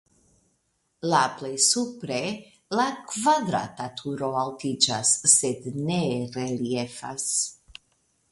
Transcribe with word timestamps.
La 1.09 1.19
plej 1.41 1.51
supre 1.65 2.17
la 2.79 2.85
kvadrata 3.11 3.87
turo 4.01 4.31
altiĝas 4.45 5.11
(sed 5.35 5.67
ne 5.91 5.99
reliefas). 6.39 7.29